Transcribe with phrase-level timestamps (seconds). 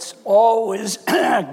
[0.00, 0.96] it's always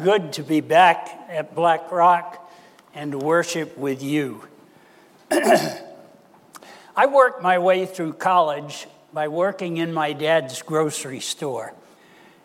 [0.04, 2.50] good to be back at Black Rock
[2.96, 4.42] and to worship with you.
[5.32, 11.74] I worked my way through college by working in my dad's grocery store.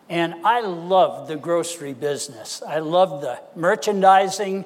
[0.09, 2.61] And I loved the grocery business.
[2.67, 4.65] I loved the merchandising.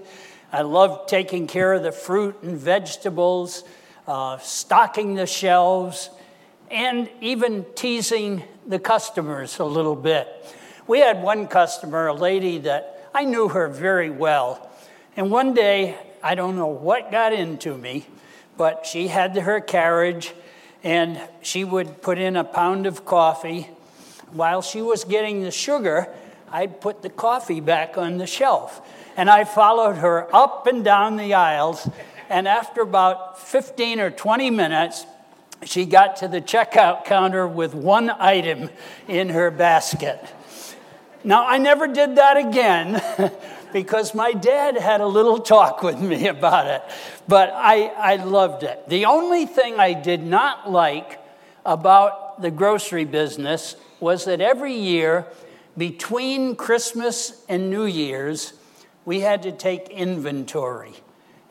[0.51, 3.63] I loved taking care of the fruit and vegetables,
[4.07, 6.09] uh, stocking the shelves,
[6.71, 10.27] and even teasing the customers a little bit.
[10.87, 14.69] We had one customer, a lady that I knew her very well.
[15.17, 18.07] And one day, I don't know what got into me,
[18.55, 20.33] but she had her carriage
[20.83, 23.63] and she would put in a pound of coffee.
[24.31, 26.07] While she was getting the sugar,
[26.51, 28.79] I'd put the coffee back on the shelf.
[29.17, 31.89] And I followed her up and down the aisles.
[32.29, 35.05] And after about 15 or 20 minutes,
[35.65, 38.69] she got to the checkout counter with one item
[39.09, 40.23] in her basket.
[41.27, 43.01] Now, I never did that again
[43.73, 46.81] because my dad had a little talk with me about it,
[47.27, 48.87] but I, I loved it.
[48.87, 51.19] The only thing I did not like
[51.65, 55.27] about the grocery business was that every year
[55.77, 58.53] between Christmas and New Year's,
[59.03, 60.93] we had to take inventory.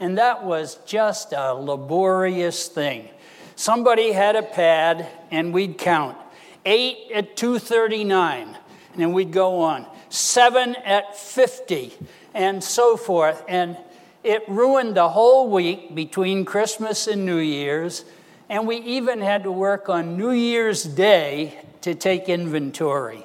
[0.00, 3.10] And that was just a laborious thing.
[3.56, 6.16] Somebody had a pad and we'd count.
[6.64, 8.56] 8 at 239
[8.96, 9.86] and we'd go on.
[10.08, 11.92] Seven at 50
[12.34, 13.44] and so forth.
[13.48, 13.76] And
[14.22, 18.04] it ruined the whole week between Christmas and New Year's.
[18.48, 23.24] And we even had to work on New Year's Day to take inventory.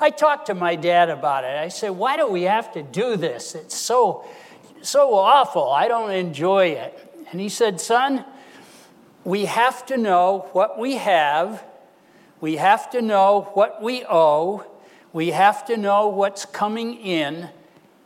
[0.00, 1.56] I talked to my dad about it.
[1.56, 3.54] I said, Why do we have to do this?
[3.54, 4.24] It's so,
[4.80, 5.70] so awful.
[5.70, 7.26] I don't enjoy it.
[7.30, 8.24] And he said, Son,
[9.24, 11.64] we have to know what we have,
[12.40, 14.64] we have to know what we owe,
[15.12, 17.48] we have to know what's coming in.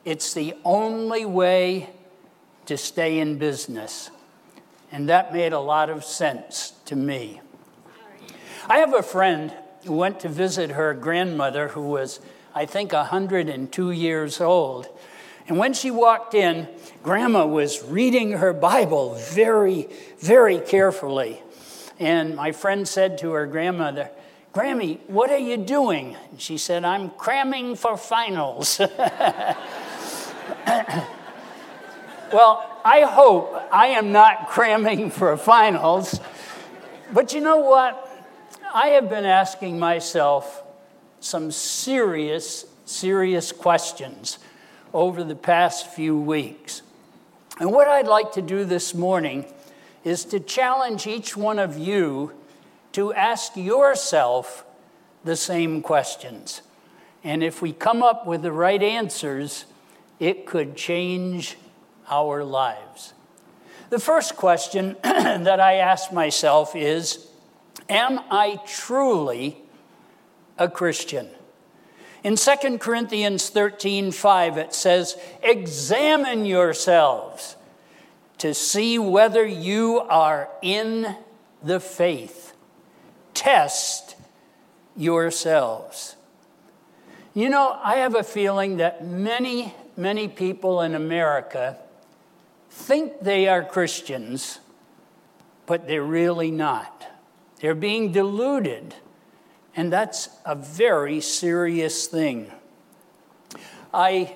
[0.04, 1.90] It's the only way
[2.66, 4.10] to stay in business.
[4.90, 7.40] And that made a lot of sense to me.
[8.68, 9.52] I have a friend
[9.84, 12.20] who went to visit her grandmother who was,
[12.54, 14.88] I think, 102 years old.
[15.48, 16.68] And when she walked in,
[17.02, 21.42] Grandma was reading her Bible very, very carefully.
[21.98, 24.10] And my friend said to her grandmother,
[24.52, 26.14] Grammy, what are you doing?
[26.36, 28.78] she said, I'm cramming for finals.
[32.30, 36.20] well, I hope I am not cramming for finals.
[37.12, 38.10] But you know what?
[38.74, 40.62] I have been asking myself
[41.20, 44.38] some serious, serious questions
[44.92, 46.82] over the past few weeks.
[47.58, 49.46] And what I'd like to do this morning
[50.04, 52.32] is to challenge each one of you
[52.92, 54.64] to ask yourself
[55.24, 56.62] the same questions.
[57.24, 59.64] And if we come up with the right answers,
[60.18, 61.56] it could change
[62.08, 63.14] our lives.
[63.90, 67.26] The first question that I ask myself is
[67.88, 69.58] Am I truly
[70.58, 71.28] a Christian?
[72.24, 77.56] In 2 Corinthians 13 5, it says, Examine yourselves
[78.38, 81.16] to see whether you are in
[81.62, 82.41] the faith
[83.34, 84.16] test
[84.96, 86.16] yourselves.
[87.34, 91.78] You know, I have a feeling that many, many people in America
[92.68, 94.58] think they are Christians,
[95.66, 97.06] but they're really not.
[97.60, 98.94] They're being deluded,
[99.74, 102.50] and that's a very serious thing.
[103.94, 104.34] I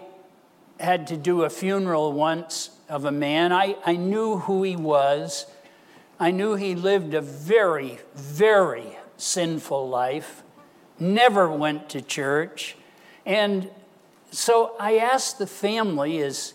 [0.79, 3.53] had to do a funeral once of a man.
[3.53, 5.47] I, I knew who he was.
[6.19, 10.43] I knew he lived a very, very sinful life,
[10.99, 12.77] never went to church.
[13.27, 13.71] And
[14.31, 16.55] so I asked the family as,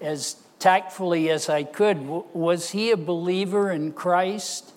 [0.00, 4.72] as tactfully as I could, was he a believer in Christ?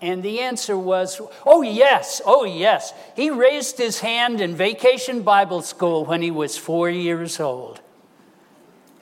[0.00, 2.92] And the answer was, oh, yes, oh, yes.
[3.14, 7.80] He raised his hand in vacation Bible school when he was four years old.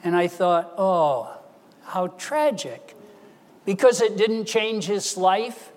[0.04, 1.38] And I thought, oh,
[1.84, 2.94] how tragic
[3.64, 5.70] because it didn't change his life.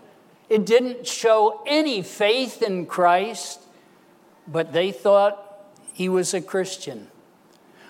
[0.49, 3.59] It didn't show any faith in Christ,
[4.47, 7.07] but they thought he was a Christian.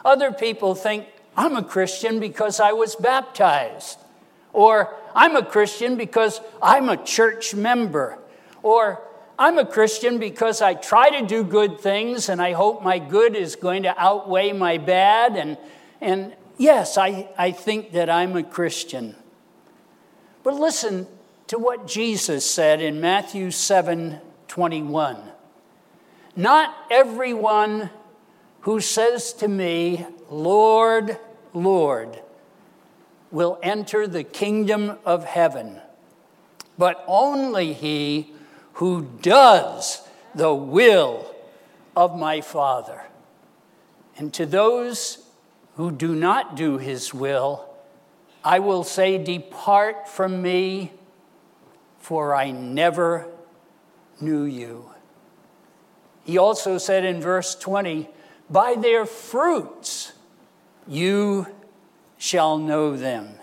[0.05, 3.97] Other people think, I'm a Christian because I was baptized,
[4.51, 8.19] or I'm a Christian because I'm a church member,
[8.61, 9.01] or
[9.37, 13.35] I'm a Christian because I try to do good things and I hope my good
[13.35, 15.35] is going to outweigh my bad.
[15.35, 15.57] And,
[16.01, 19.15] and yes, I, I think that I'm a Christian.
[20.43, 21.07] But listen
[21.47, 25.17] to what Jesus said in Matthew 7 21.
[26.35, 27.89] Not everyone
[28.61, 31.17] who says to me, Lord,
[31.53, 32.19] Lord,
[33.31, 35.79] will enter the kingdom of heaven,
[36.77, 38.31] but only he
[38.73, 41.33] who does the will
[41.95, 43.03] of my Father.
[44.17, 45.25] And to those
[45.75, 47.72] who do not do his will,
[48.43, 50.91] I will say, Depart from me,
[51.99, 53.27] for I never
[54.19, 54.89] knew you.
[56.23, 58.09] He also said in verse 20,
[58.49, 60.13] By their fruits
[60.87, 61.47] you
[62.17, 63.35] shall know them.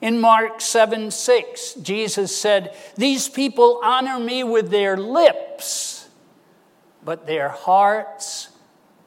[0.00, 6.08] In Mark 7 6, Jesus said, These people honor me with their lips,
[7.04, 8.48] but their hearts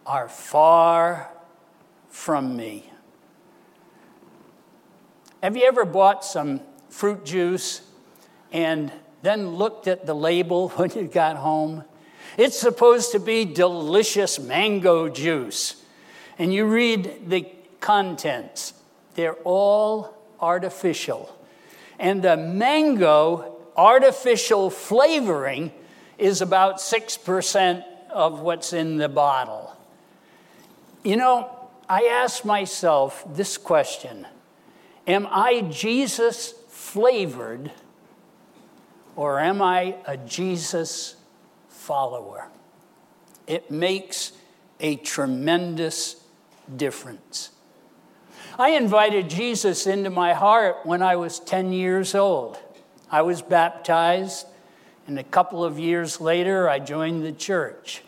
[0.05, 1.29] are far
[2.07, 2.91] from me.
[5.45, 6.59] Have you ever bought some
[6.89, 7.81] fruit juice
[8.51, 11.83] and then looked at the label when you got home?
[12.35, 15.83] It's supposed to be delicious mango juice.
[16.39, 17.45] And you read the
[17.79, 18.73] contents,
[19.13, 21.37] they're all artificial.
[21.99, 25.71] And the mango artificial flavoring
[26.17, 29.77] is about 6% of what's in the bottle.
[31.03, 34.25] You know, I ask myself this question
[35.07, 37.71] Am I Jesus flavored
[39.15, 41.15] or am I a Jesus
[41.69, 42.47] follower?
[43.47, 44.31] It makes
[44.79, 46.15] a tremendous
[46.75, 47.51] difference.
[48.57, 52.57] I invited Jesus into my heart when I was 10 years old.
[53.11, 54.47] I was baptized,
[55.07, 58.01] and a couple of years later, I joined the church.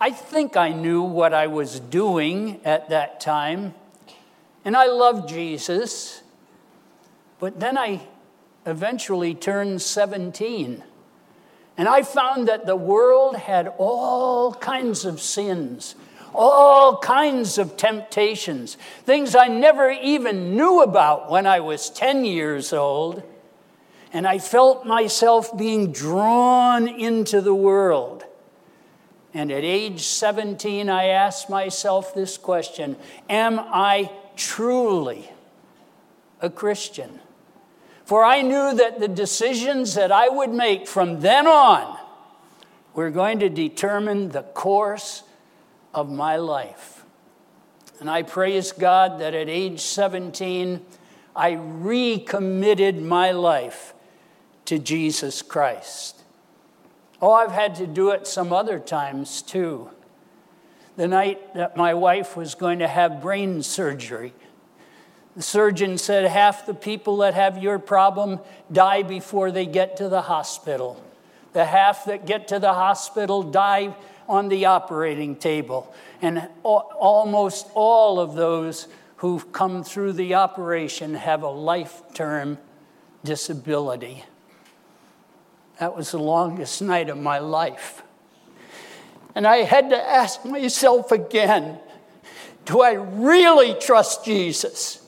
[0.00, 3.74] I think I knew what I was doing at that time,
[4.64, 6.22] and I loved Jesus.
[7.38, 8.00] But then I
[8.66, 10.82] eventually turned 17,
[11.76, 15.94] and I found that the world had all kinds of sins,
[16.34, 22.72] all kinds of temptations, things I never even knew about when I was 10 years
[22.72, 23.22] old.
[24.12, 28.24] And I felt myself being drawn into the world.
[29.34, 32.96] And at age 17, I asked myself this question
[33.28, 35.30] Am I truly
[36.40, 37.20] a Christian?
[38.04, 41.98] For I knew that the decisions that I would make from then on
[42.94, 45.22] were going to determine the course
[45.92, 47.04] of my life.
[48.00, 50.84] And I praise God that at age 17,
[51.34, 53.94] I recommitted my life
[54.66, 56.22] to Jesus Christ.
[57.22, 59.90] Oh, I've had to do it some other times too.
[60.96, 64.32] The night that my wife was going to have brain surgery,
[65.34, 68.38] the surgeon said half the people that have your problem
[68.70, 71.02] die before they get to the hospital.
[71.52, 73.96] The half that get to the hospital die
[74.28, 75.92] on the operating table.
[76.22, 78.86] And almost all of those
[79.16, 82.58] who've come through the operation have a life term
[83.24, 84.22] disability.
[85.80, 88.03] That was the longest night of my life.
[89.34, 91.78] And I had to ask myself again
[92.64, 95.02] do I really trust Jesus?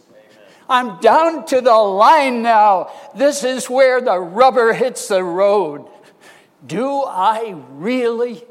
[0.69, 2.91] I'm down to the line now.
[3.15, 5.89] This is where the rubber hits the road.
[6.67, 8.45] Do I really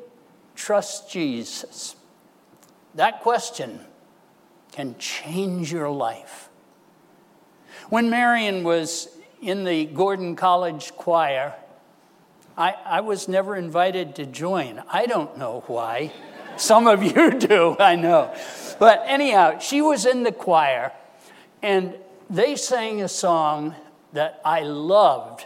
[0.56, 1.96] trust Jesus?
[2.96, 3.82] That question
[4.72, 6.50] can change your life.
[7.90, 9.10] When Marion was
[9.42, 11.54] in the Gordon College choir,
[12.58, 14.82] I, I was never invited to join.
[14.90, 16.14] I don't know why.
[16.58, 18.34] Some of you do, I know.
[18.80, 20.94] But anyhow, she was in the choir,
[21.62, 21.96] and
[22.30, 23.76] they sang a song
[24.14, 25.46] that I loved,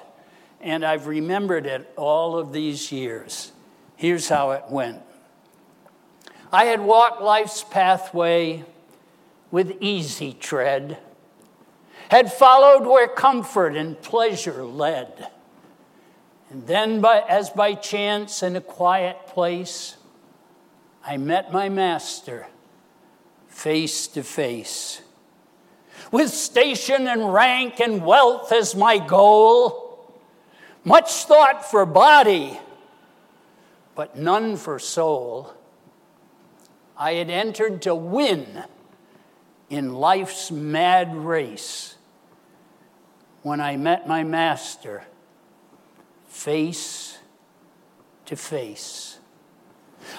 [0.62, 3.52] and I've remembered it all of these years.
[3.96, 5.02] Here's how it went
[6.52, 8.64] I had walked life's pathway
[9.52, 11.00] with easy tread,
[12.10, 15.28] had followed where comfort and pleasure led.
[16.50, 19.98] And then, by, as by chance in a quiet place,
[21.06, 22.48] I met my master
[23.48, 25.02] face to face.
[26.12, 30.12] With station and rank and wealth as my goal,
[30.84, 32.60] much thought for body,
[33.96, 35.54] but none for soul.
[36.98, 38.64] I had entered to win
[39.70, 41.96] in life's mad race
[43.44, 45.04] when I met my master
[46.40, 47.18] face
[48.26, 49.20] to face.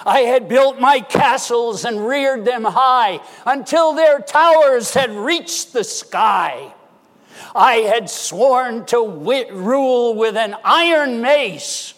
[0.05, 5.83] I had built my castles and reared them high until their towers had reached the
[5.83, 6.73] sky.
[7.55, 11.95] I had sworn to wit- rule with an iron mace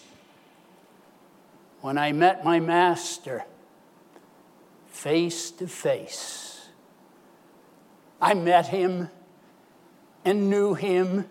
[1.82, 3.44] when I met my master
[4.86, 6.68] face to face.
[8.22, 9.10] I met him
[10.24, 11.28] and knew him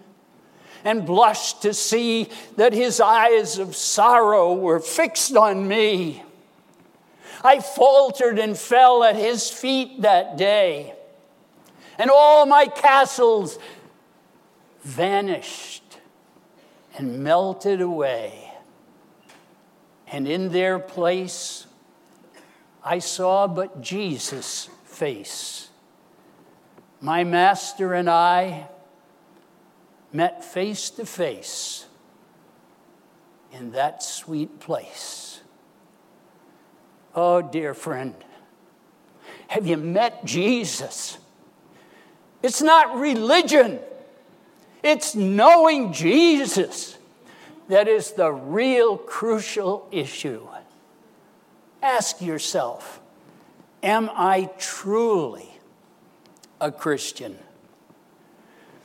[0.83, 6.23] and blushed to see that his eyes of sorrow were fixed on me.
[7.43, 10.93] I faltered and fell at his feet that day,
[11.97, 13.59] and all my castles
[14.81, 15.83] vanished
[16.97, 18.51] and melted away.
[20.07, 21.65] And in their place,
[22.83, 25.69] I saw but Jesus' face.
[27.01, 28.67] My master and I
[30.13, 31.88] met face to face
[33.51, 35.41] in that sweet place.
[37.15, 38.15] Oh, dear friend,
[39.48, 41.17] have you met Jesus?
[42.41, 43.79] It's not religion,
[44.84, 46.98] it's knowing Jesus
[47.70, 50.48] that is the real crucial issue.
[51.82, 53.00] Ask yourself
[53.82, 55.50] Am I truly
[56.62, 57.38] a Christian?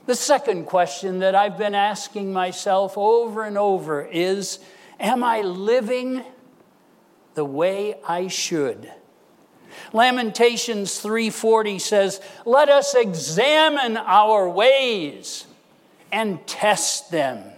[0.08, 4.58] The second question that I've been asking myself over and over is
[4.98, 6.24] Am I living
[7.34, 8.90] the way I should?
[9.92, 15.44] Lamentations 3:40 says, "Let us examine our ways
[16.10, 17.52] and test them."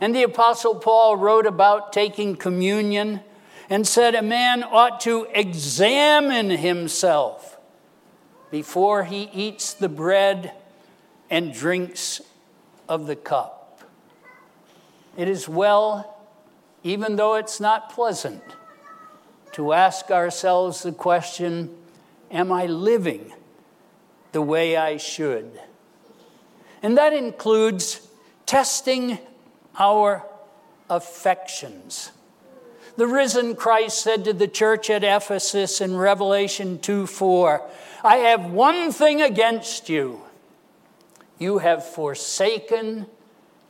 [0.00, 3.22] And the apostle Paul wrote about taking communion
[3.70, 7.56] and said a man ought to examine himself
[8.50, 10.50] before he eats the bread
[11.30, 12.20] and drinks
[12.88, 13.80] of the cup.
[15.16, 16.18] It is well,
[16.82, 18.42] even though it's not pleasant,
[19.52, 21.74] to ask ourselves the question
[22.30, 23.32] Am I living
[24.32, 25.60] the way I should?
[26.82, 28.06] And that includes
[28.44, 29.18] testing
[29.78, 30.24] our
[30.90, 32.10] affections.
[32.96, 37.62] The risen Christ said to the church at Ephesus in Revelation 2 4,
[38.02, 40.25] I have one thing against you
[41.38, 43.06] you have forsaken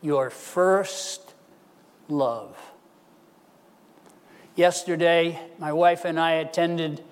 [0.03, 1.35] your first
[2.09, 2.57] love.
[4.55, 7.03] Yesterday, my wife and I attended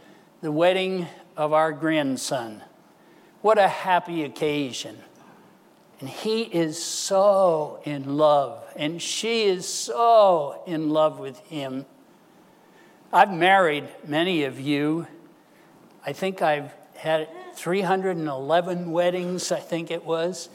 [0.41, 1.07] the wedding
[1.37, 2.63] of our grandson.
[3.43, 4.99] What a happy occasion.
[6.01, 11.87] And he is so in love, and she is so in love with him.
[13.13, 15.07] I've married many of you.
[16.05, 20.49] I think I've had 311 weddings, I think it was.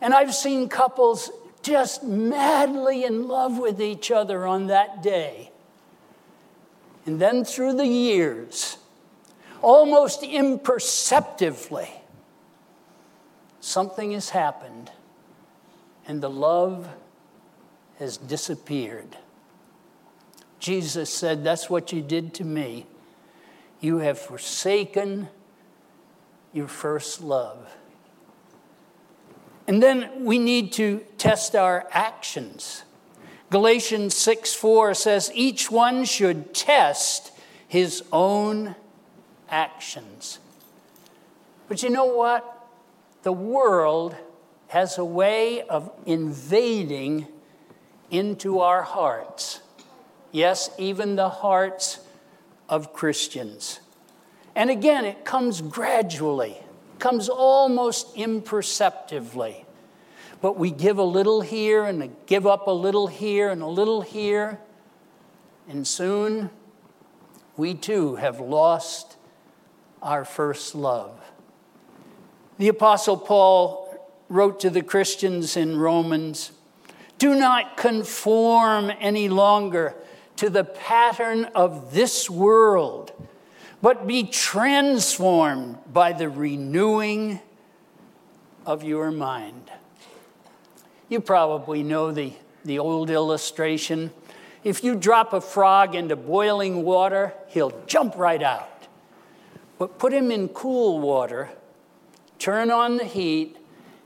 [0.00, 1.30] And I've seen couples
[1.62, 5.50] just madly in love with each other on that day.
[7.06, 8.76] And then through the years,
[9.62, 11.90] almost imperceptibly,
[13.60, 14.90] something has happened
[16.06, 16.88] and the love
[17.98, 19.16] has disappeared.
[20.58, 22.86] Jesus said, That's what you did to me.
[23.80, 25.28] You have forsaken
[26.52, 27.74] your first love.
[29.66, 32.84] And then we need to test our actions.
[33.50, 37.32] Galatians 6 4 says, each one should test
[37.66, 38.74] his own
[39.48, 40.38] actions.
[41.68, 42.66] But you know what?
[43.22, 44.16] The world
[44.68, 47.26] has a way of invading
[48.10, 49.60] into our hearts.
[50.30, 52.00] Yes, even the hearts
[52.68, 53.80] of Christians.
[54.58, 56.58] And again, it comes gradually,
[56.98, 59.64] comes almost imperceptibly.
[60.40, 64.02] But we give a little here and give up a little here and a little
[64.02, 64.58] here.
[65.68, 66.50] And soon
[67.56, 69.16] we too have lost
[70.02, 71.20] our first love.
[72.58, 73.96] The Apostle Paul
[74.28, 76.50] wrote to the Christians in Romans
[77.18, 79.94] Do not conform any longer
[80.34, 83.12] to the pattern of this world
[83.80, 87.40] but be transformed by the renewing
[88.66, 89.70] of your mind.
[91.08, 92.32] You probably know the,
[92.64, 94.12] the old illustration.
[94.64, 98.86] If you drop a frog into boiling water, he'll jump right out.
[99.78, 101.50] But put him in cool water,
[102.38, 103.56] turn on the heat,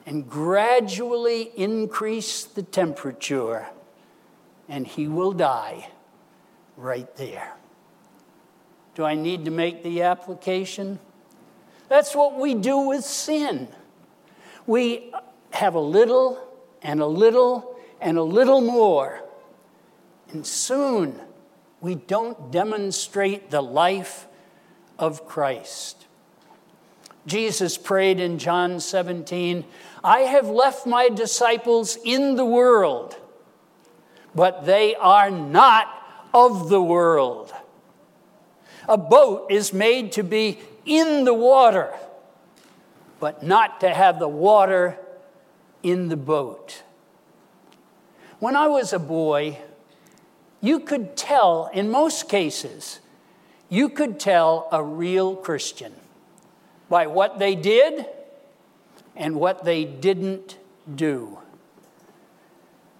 [0.04, 3.66] and gradually increase the temperature,
[4.68, 5.88] and he will die
[6.76, 7.54] right there.
[8.94, 10.98] Do I need to make the application?
[11.88, 13.68] That's what we do with sin.
[14.66, 15.12] We
[15.50, 16.42] have a little
[16.82, 19.22] and a little and a little more.
[20.30, 21.20] And soon
[21.80, 24.26] we don't demonstrate the life
[24.98, 26.06] of Christ.
[27.26, 29.64] Jesus prayed in John 17,
[30.02, 33.16] I have left my disciples in the world,
[34.34, 35.86] but they are not
[36.34, 37.52] of the world.
[38.88, 41.92] A boat is made to be in the water,
[43.20, 44.98] but not to have the water
[45.82, 46.82] in the boat.
[48.38, 49.58] When I was a boy,
[50.60, 53.00] you could tell, in most cases,
[53.68, 55.92] you could tell a real Christian
[56.88, 58.06] by what they did
[59.16, 60.58] and what they didn't
[60.92, 61.38] do.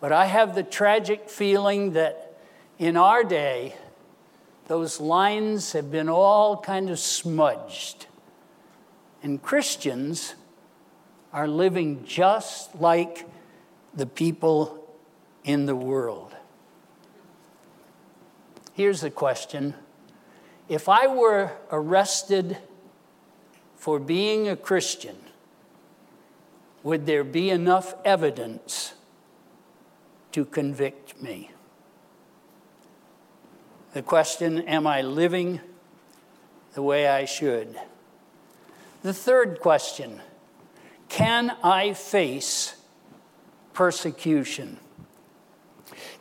[0.00, 2.36] But I have the tragic feeling that
[2.78, 3.76] in our day,
[4.69, 8.07] those lines have been all kind of smudged.
[9.23, 10.35] And Christians
[11.33, 13.28] are living just like
[13.95, 14.78] the people
[15.45, 16.35] in the world.
[18.75, 19.75] Here's the question
[20.69, 22.59] If I were arrested
[23.76, 25.16] for being a Christian,
[26.83, 28.95] would there be enough evidence
[30.33, 31.51] to convict me?
[33.92, 35.61] The question Am I living
[36.75, 37.78] the way I should?
[39.02, 40.20] The third question
[41.08, 42.76] Can I face
[43.75, 44.78] persecution?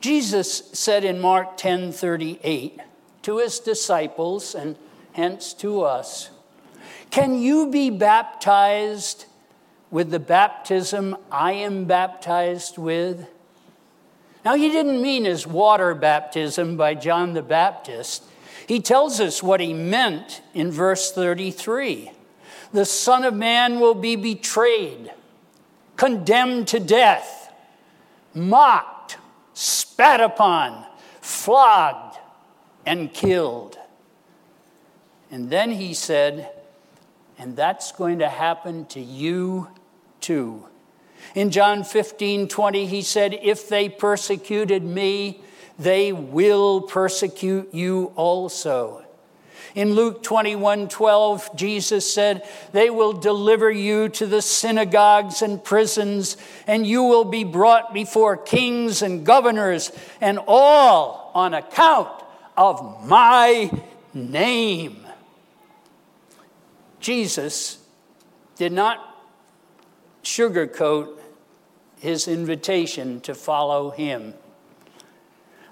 [0.01, 2.79] Jesus said in Mark 10 38
[3.21, 4.75] to his disciples and
[5.13, 6.29] hence to us,
[7.09, 9.25] Can you be baptized
[9.89, 13.27] with the baptism I am baptized with?
[14.43, 18.23] Now, he didn't mean his water baptism by John the Baptist.
[18.67, 22.11] He tells us what he meant in verse 33
[22.73, 25.11] The Son of Man will be betrayed,
[25.95, 27.53] condemned to death,
[28.33, 29.17] mocked,
[29.53, 30.85] spat upon,
[31.21, 32.17] flogged,
[32.85, 33.77] and killed.
[35.29, 36.51] And then he said,
[37.37, 39.69] and that's going to happen to you
[40.19, 40.67] too.
[41.35, 45.41] In John 15 20, he said, If they persecuted me,
[45.79, 49.03] they will persecute you also.
[49.73, 56.35] In Luke 21 12, Jesus said, They will deliver you to the synagogues and prisons,
[56.67, 62.09] and you will be brought before kings and governors, and all on account
[62.57, 63.71] of my
[64.13, 65.05] name.
[66.99, 67.79] Jesus
[68.57, 69.10] did not
[70.23, 71.17] sugarcoat
[71.99, 74.33] his invitation to follow him.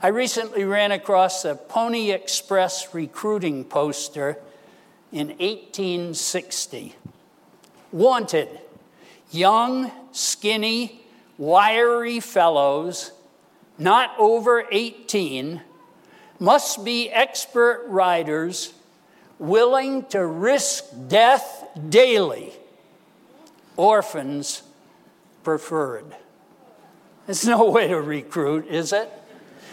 [0.02, 4.38] I recently ran across a Pony Express recruiting poster
[5.12, 6.96] in 1860.
[7.92, 8.48] Wanted
[9.32, 11.02] young, skinny,
[11.38, 13.12] wiry fellows,
[13.78, 15.62] not over 18,
[16.40, 18.74] must be expert riders
[19.40, 22.54] willing to risk death daily
[23.80, 24.62] orphans
[25.42, 26.14] preferred.
[27.26, 29.10] There's no way to recruit, is it?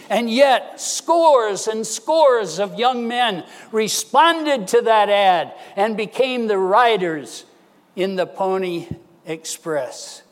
[0.08, 6.58] And yet, scores and scores of young men responded to that ad and became the
[6.58, 7.44] riders
[7.96, 8.86] in the Pony
[9.24, 10.22] Express.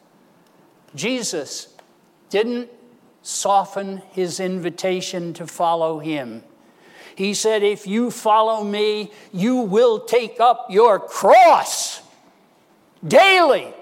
[0.95, 1.75] Jesus
[2.31, 2.71] didn't
[3.23, 6.45] soften his invitation to follow him.
[7.17, 12.04] He said, If you follow me, you will take up your cross
[13.07, 13.73] daily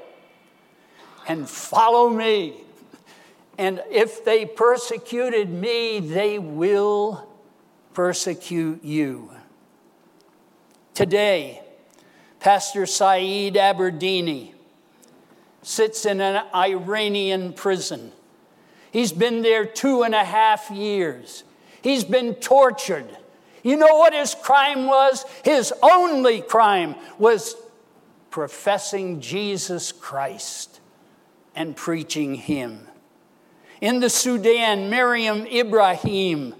[1.28, 2.54] and follow me.
[3.58, 7.28] And if they persecuted me, they will
[7.94, 9.30] persecute you.
[10.94, 11.62] Today,
[12.40, 14.52] Pastor Saeed Abedini
[15.62, 18.12] sits in an Iranian prison.
[18.90, 21.44] He's been there two and a half years.
[21.82, 23.06] He's been tortured.
[23.62, 25.24] You know what his crime was?
[25.44, 27.54] His only crime was
[28.32, 30.80] professing Jesus Christ
[31.54, 32.88] and preaching Him.
[33.80, 36.54] In the Sudan, Miriam Ibrahim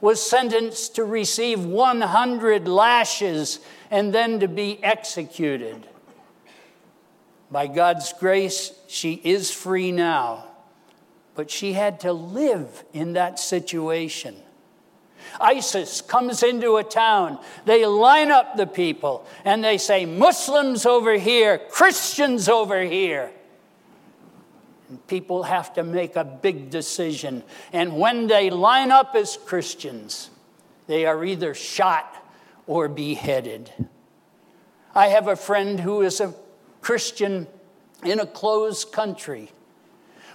[0.00, 3.58] was sentenced to receive 100 lashes
[3.90, 5.88] and then to be executed.
[7.50, 10.44] By God's grace, she is free now,
[11.34, 14.43] but she had to live in that situation.
[15.40, 21.14] ISIS comes into a town, they line up the people and they say, Muslims over
[21.14, 23.30] here, Christians over here.
[24.88, 27.42] And people have to make a big decision.
[27.72, 30.30] And when they line up as Christians,
[30.86, 32.14] they are either shot
[32.66, 33.72] or beheaded.
[34.94, 36.34] I have a friend who is a
[36.80, 37.46] Christian
[38.04, 39.50] in a closed country.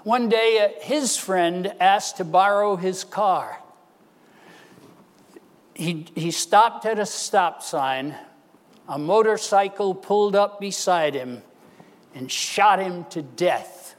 [0.04, 3.62] One day, uh, his friend asked to borrow his car
[5.80, 8.14] he, he stopped at a stop sign.
[8.90, 11.42] A motorcycle pulled up beside him
[12.14, 13.96] and shot him to death.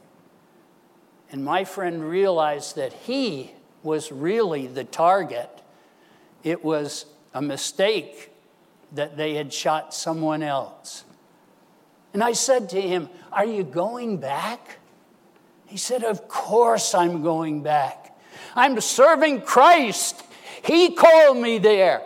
[1.32, 5.48] And my friend realized that he was really the target,
[6.44, 8.30] it was a mistake
[8.92, 11.04] that they had shot someone else.
[12.12, 14.80] And I said to him, Are you going back?
[15.64, 18.18] He said, Of course I'm going back.
[18.54, 20.24] I'm serving Christ.
[20.64, 22.02] He called me there.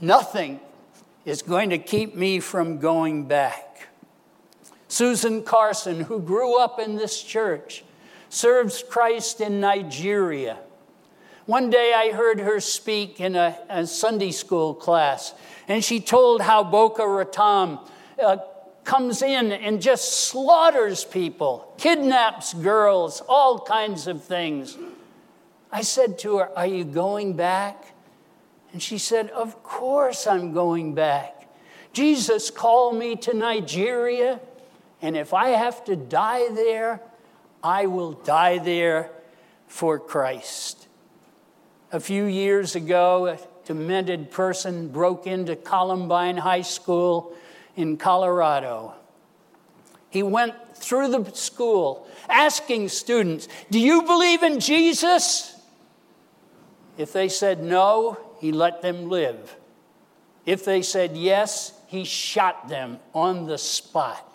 [0.00, 0.60] Nothing
[1.24, 3.88] is going to keep me from going back.
[4.88, 7.84] Susan Carson, who grew up in this church,
[8.28, 10.58] serves Christ in Nigeria.
[11.46, 15.34] One day I heard her speak in a, a Sunday school class,
[15.68, 17.80] and she told how Boko Haram
[18.22, 18.36] uh,
[18.84, 24.76] comes in and just slaughters people, kidnaps girls, all kinds of things.
[25.74, 27.84] I said to her, Are you going back?
[28.72, 31.48] And she said, Of course I'm going back.
[31.92, 34.38] Jesus called me to Nigeria,
[35.02, 37.00] and if I have to die there,
[37.62, 39.10] I will die there
[39.66, 40.86] for Christ.
[41.90, 47.34] A few years ago, a demented person broke into Columbine High School
[47.74, 48.94] in Colorado.
[50.08, 55.53] He went through the school asking students, Do you believe in Jesus?
[56.96, 59.56] If they said no, he let them live.
[60.46, 64.30] If they said yes, he shot them on the spot.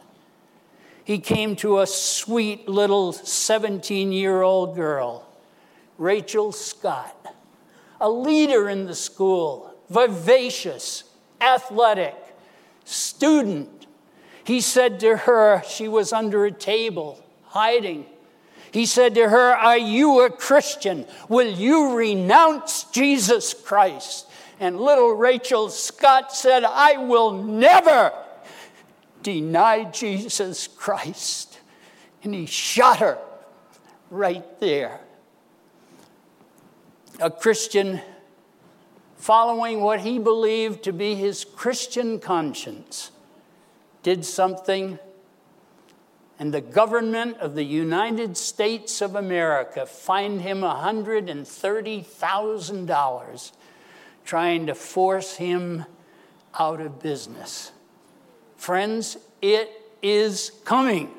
[1.04, 5.28] He came to a sweet little 17 year old girl,
[5.98, 7.36] Rachel Scott,
[8.00, 11.04] a leader in the school, vivacious,
[11.41, 12.15] athletic,
[12.86, 13.88] student.
[14.43, 18.06] He said to her, she was under a table, hiding.
[18.71, 21.05] He said to her, Are you a Christian?
[21.27, 24.27] Will you renounce Jesus Christ?
[24.60, 28.12] And little Rachel Scott said, I will never
[29.23, 31.60] deny Jesus Christ.
[32.23, 33.17] And he shot her
[34.10, 34.99] right there.
[37.21, 38.01] A Christian
[39.19, 43.12] following what he believed to be his Christian conscience,
[44.01, 44.97] did something,
[46.39, 53.52] and the government of the United States of America fined him $130,000
[54.25, 55.86] trying to force him
[56.58, 57.71] out of business.
[58.58, 59.69] Friends, it
[60.02, 61.12] is coming,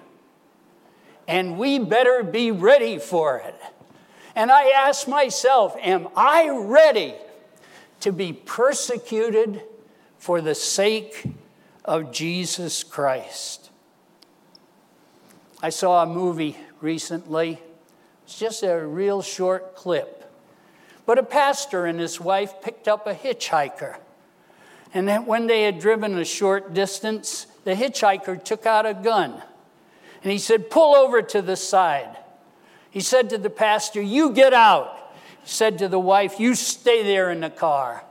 [1.28, 3.54] and we better be ready for it.
[4.34, 7.14] And I ask myself, am I ready
[8.00, 9.62] to be persecuted
[10.18, 11.24] for the sake
[11.84, 13.69] of Jesus Christ.
[15.62, 17.60] I saw a movie recently.
[18.24, 20.16] It's just a real short clip.
[21.04, 23.96] But a pastor and his wife picked up a hitchhiker.
[24.94, 29.42] And when they had driven a short distance, the hitchhiker took out a gun.
[30.22, 32.16] And he said, Pull over to the side.
[32.90, 34.96] He said to the pastor, You get out
[35.42, 38.04] He said to the wife, You stay there in the car.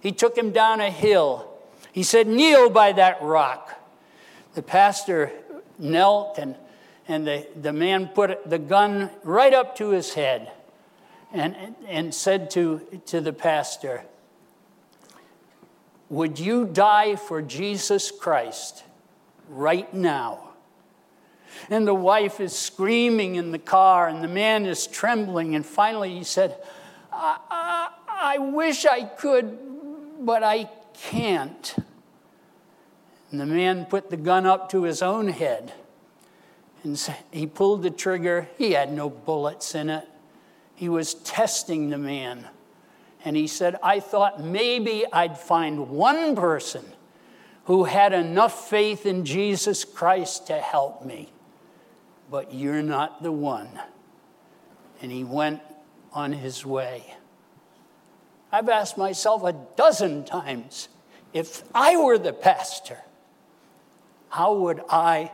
[0.00, 1.50] He took him down a hill.
[1.92, 3.74] He said, Kneel by that rock.
[4.54, 5.32] The pastor
[5.78, 6.56] knelt, and,
[7.08, 10.52] and the, the man put the gun right up to his head
[11.32, 14.02] and, and said to, to the pastor,
[16.10, 18.84] Would you die for Jesus Christ
[19.48, 20.44] right now?
[21.70, 25.54] And the wife is screaming in the car, and the man is trembling.
[25.54, 26.56] And finally, he said,
[27.12, 29.58] I, I, I wish I could,
[30.20, 31.74] but I can't.
[33.30, 35.72] And the man put the gun up to his own head.
[36.84, 38.48] And he pulled the trigger.
[38.56, 40.06] He had no bullets in it.
[40.74, 42.46] He was testing the man.
[43.24, 46.84] And he said, I thought maybe I'd find one person
[47.64, 51.30] who had enough faith in Jesus Christ to help me
[52.30, 53.68] but you're not the one.
[55.00, 55.60] And he went
[56.12, 57.14] on his way.
[58.50, 60.88] I've asked myself a dozen times
[61.32, 62.98] if I were the pastor,
[64.30, 65.30] how would I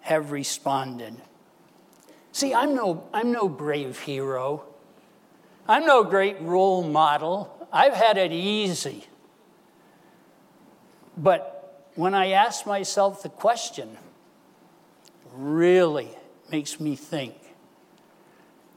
[0.00, 1.16] have responded?
[2.32, 4.64] See, I'm no, I'm no brave hero.
[5.68, 7.68] I'm no great role model.
[7.72, 9.06] I've had it easy.
[11.16, 13.96] But when I ask myself the question,
[15.32, 16.08] really,
[16.50, 17.34] makes me think.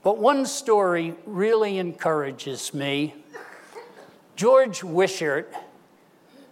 [0.03, 3.15] But one story really encourages me.
[4.35, 5.53] George Wishart,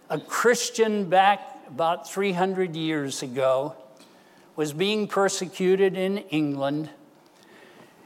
[0.08, 3.76] a Christian back about 300 years ago,
[4.56, 6.90] was being persecuted in England,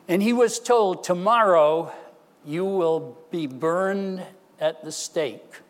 [0.09, 1.93] and he was told, Tomorrow
[2.45, 4.23] you will be burned
[4.61, 5.61] at the stake.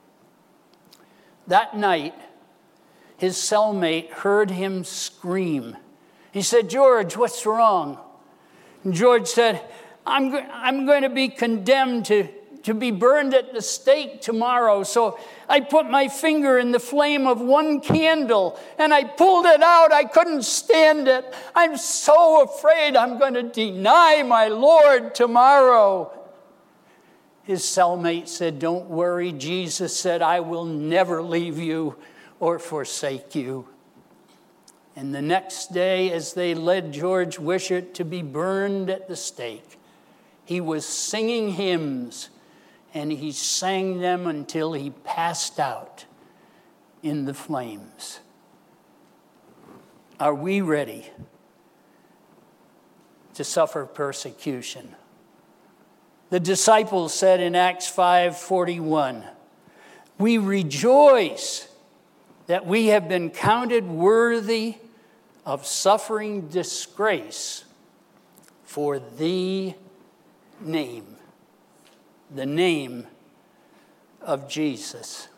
[1.47, 2.15] That night,
[3.17, 5.77] his cellmate heard him scream
[6.37, 7.99] he said, George, what's wrong?
[8.85, 9.63] And George said,
[10.05, 12.29] I'm, go- I'm going to be condemned to,
[12.67, 14.83] to be burned at the stake tomorrow.
[14.83, 19.63] So I put my finger in the flame of one candle and I pulled it
[19.63, 19.93] out.
[19.93, 21.33] I couldn't stand it.
[21.55, 26.13] I'm so afraid I'm going to deny my Lord tomorrow.
[27.45, 29.31] His cellmate said, Don't worry.
[29.31, 31.95] Jesus said, I will never leave you
[32.41, 33.69] or forsake you.
[34.97, 39.79] And the next day, as they led George Wishart to be burned at the stake,
[40.45, 42.31] he was singing hymns
[42.97, 46.07] and he sang them until he passed out
[47.03, 48.21] in the flames.
[50.19, 51.11] Are we ready
[53.35, 54.97] to suffer persecution?
[56.31, 59.29] The disciples said in Acts 5:41,
[60.17, 61.69] "We rejoice
[62.47, 64.77] that we have been counted worthy
[65.45, 67.67] of suffering disgrace
[68.65, 69.75] for the
[70.63, 71.16] name."
[72.35, 73.07] The name
[74.21, 75.29] of Jesus.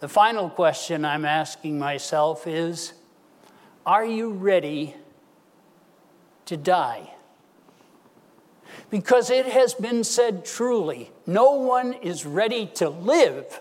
[0.00, 2.94] The final question I'm asking myself is
[3.86, 4.96] Are you ready
[6.46, 7.10] to die?
[8.90, 13.60] Because it has been said truly no one is ready to live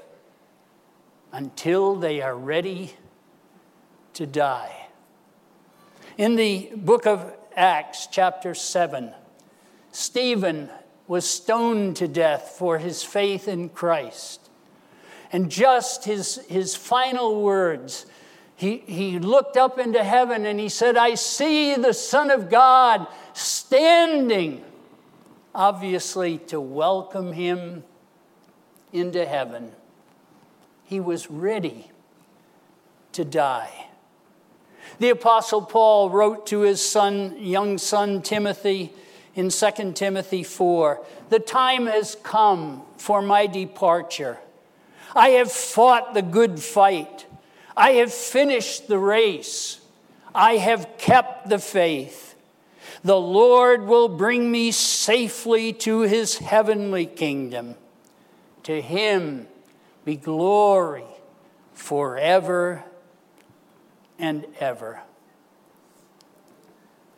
[1.31, 2.93] until they are ready
[4.13, 4.87] to die.
[6.17, 9.13] In the book of Acts, chapter 7,
[9.91, 10.69] Stephen
[11.11, 14.49] was stoned to death for his faith in Christ.
[15.33, 18.05] And just his, his final words,
[18.55, 23.07] he, he looked up into heaven and he said, I see the Son of God
[23.33, 24.63] standing,
[25.53, 27.83] obviously to welcome him
[28.93, 29.73] into heaven.
[30.85, 31.91] He was ready
[33.11, 33.87] to die.
[34.99, 38.93] The Apostle Paul wrote to his son, young son Timothy,
[39.35, 44.37] in 2 Timothy 4 The time has come for my departure.
[45.15, 47.25] I have fought the good fight.
[47.75, 49.79] I have finished the race.
[50.33, 52.35] I have kept the faith.
[53.03, 57.75] The Lord will bring me safely to his heavenly kingdom.
[58.63, 59.47] To him
[60.05, 61.05] be glory
[61.73, 62.83] forever
[64.19, 65.01] and ever.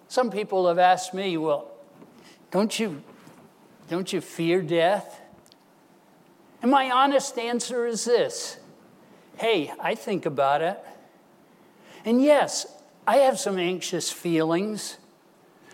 [0.08, 1.73] Some people have asked me, well,
[2.54, 3.02] don't you,
[3.90, 5.20] don't you fear death?
[6.62, 8.58] And my honest answer is this
[9.38, 10.78] hey, I think about it.
[12.06, 12.68] And yes,
[13.08, 14.98] I have some anxious feelings.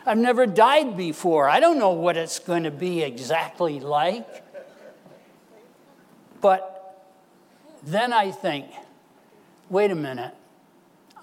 [0.05, 1.49] I've never died before.
[1.49, 4.25] I don't know what it's going to be exactly like.
[6.39, 7.05] But
[7.83, 8.67] then I think,
[9.69, 10.33] wait a minute.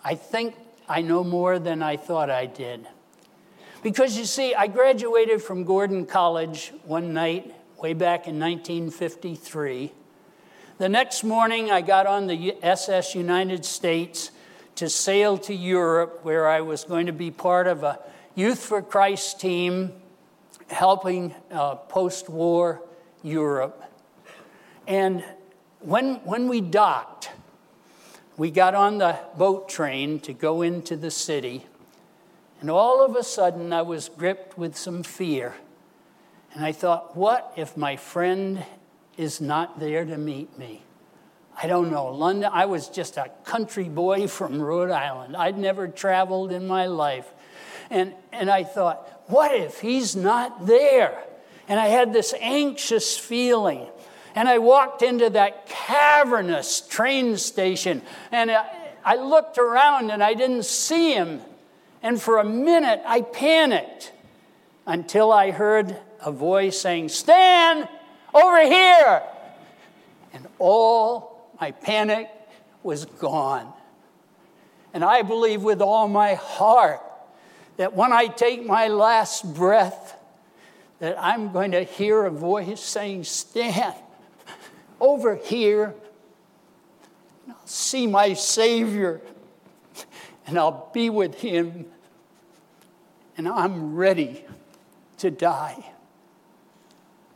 [0.05, 0.55] I think
[0.87, 2.87] I know more than I thought I did.
[3.87, 9.93] Because you see, I graduated from Gordon College one night way back in 1953.
[10.79, 14.33] The next morning, I got on the SS United States
[14.75, 18.01] to sail to Europe, where I was going to be part of a
[18.35, 19.93] Youth for Christ team
[20.67, 22.83] helping uh, post war
[23.23, 23.85] Europe.
[24.89, 25.23] And
[25.79, 27.31] when, when we docked,
[28.37, 31.67] we got on the boat train to go into the city.
[32.61, 35.55] And all of a sudden, I was gripped with some fear.
[36.55, 38.65] And I thought, what if my friend
[39.17, 40.83] is not there to meet me?
[41.61, 42.07] I don't know.
[42.07, 45.37] London, I was just a country boy from Rhode Island.
[45.37, 47.31] I'd never traveled in my life.
[47.91, 51.23] And, and I thought, what if he's not there?
[51.69, 53.87] And I had this anxious feeling.
[54.35, 58.67] And I walked into that cavernous train station and I,
[59.05, 61.41] I looked around and I didn't see him.
[62.03, 64.13] And for a minute, I panicked
[64.87, 67.89] until I heard a voice saying, Stan,
[68.33, 69.23] over here.
[70.33, 72.31] And all my panic
[72.83, 73.73] was gone.
[74.95, 77.01] And I believe with all my heart
[77.77, 80.17] that when I take my last breath,
[80.99, 83.95] that I'm going to hear a voice saying, Stan,
[85.01, 85.95] over here.
[87.45, 89.21] And I'll see my Savior
[90.47, 91.87] and I'll be with him
[93.37, 94.45] and I'm ready
[95.19, 95.93] to die.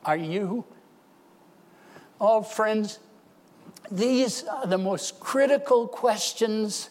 [0.04, 0.64] Are you?
[2.20, 2.98] Oh, friends,
[3.90, 6.90] these are the most critical questions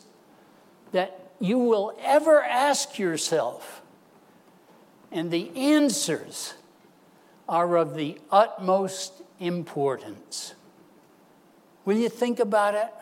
[0.91, 3.81] that you will ever ask yourself.
[5.11, 6.53] And the answers
[7.47, 10.53] are of the utmost importance.
[11.85, 12.93] Will you think about it?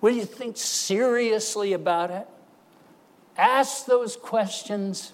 [0.00, 2.26] Will you think seriously about it?
[3.36, 5.12] Ask those questions.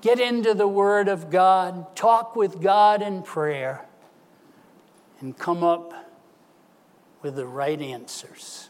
[0.00, 3.86] Get into the Word of God, talk with God in prayer,
[5.20, 5.92] and come up
[7.22, 8.68] with the right answers.